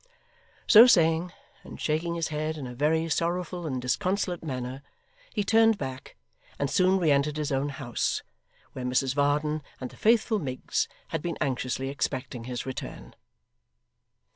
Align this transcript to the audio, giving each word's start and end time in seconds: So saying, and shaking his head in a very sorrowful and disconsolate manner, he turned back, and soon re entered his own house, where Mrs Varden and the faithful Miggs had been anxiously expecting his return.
So 0.65 0.87
saying, 0.87 1.31
and 1.63 1.79
shaking 1.79 2.15
his 2.15 2.29
head 2.29 2.57
in 2.57 2.65
a 2.65 2.73
very 2.73 3.07
sorrowful 3.07 3.67
and 3.67 3.79
disconsolate 3.79 4.41
manner, 4.43 4.81
he 5.31 5.43
turned 5.43 5.77
back, 5.77 6.15
and 6.57 6.71
soon 6.71 6.97
re 6.97 7.11
entered 7.11 7.37
his 7.37 7.51
own 7.51 7.69
house, 7.69 8.23
where 8.73 8.83
Mrs 8.83 9.13
Varden 9.13 9.61
and 9.79 9.91
the 9.91 9.97
faithful 9.97 10.39
Miggs 10.39 10.87
had 11.09 11.21
been 11.21 11.37
anxiously 11.39 11.89
expecting 11.89 12.45
his 12.45 12.65
return. 12.65 13.13